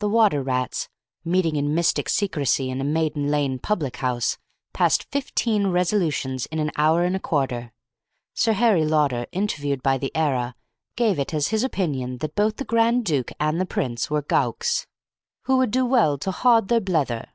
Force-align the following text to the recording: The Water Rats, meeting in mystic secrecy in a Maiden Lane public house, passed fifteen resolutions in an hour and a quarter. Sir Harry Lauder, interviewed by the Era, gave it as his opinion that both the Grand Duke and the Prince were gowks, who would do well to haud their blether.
The 0.00 0.08
Water 0.08 0.42
Rats, 0.42 0.88
meeting 1.24 1.54
in 1.54 1.76
mystic 1.76 2.08
secrecy 2.08 2.70
in 2.70 2.80
a 2.80 2.82
Maiden 2.82 3.30
Lane 3.30 3.60
public 3.60 3.98
house, 3.98 4.36
passed 4.72 5.04
fifteen 5.12 5.68
resolutions 5.68 6.46
in 6.46 6.58
an 6.58 6.72
hour 6.74 7.04
and 7.04 7.14
a 7.14 7.20
quarter. 7.20 7.72
Sir 8.34 8.52
Harry 8.54 8.84
Lauder, 8.84 9.26
interviewed 9.30 9.80
by 9.80 9.96
the 9.96 10.10
Era, 10.12 10.56
gave 10.96 11.20
it 11.20 11.32
as 11.32 11.48
his 11.54 11.62
opinion 11.62 12.18
that 12.18 12.34
both 12.34 12.56
the 12.56 12.64
Grand 12.64 13.04
Duke 13.04 13.30
and 13.38 13.60
the 13.60 13.64
Prince 13.64 14.10
were 14.10 14.22
gowks, 14.24 14.88
who 15.42 15.56
would 15.58 15.70
do 15.70 15.86
well 15.86 16.18
to 16.18 16.32
haud 16.32 16.66
their 16.66 16.80
blether. 16.80 17.28